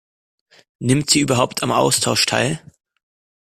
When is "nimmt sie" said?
0.79-1.19